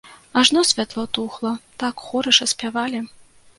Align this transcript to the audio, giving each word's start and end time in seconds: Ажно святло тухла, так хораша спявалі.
Ажно 0.39 0.61
святло 0.69 1.05
тухла, 1.17 1.53
так 1.83 1.95
хораша 2.09 2.45
спявалі. 2.55 3.07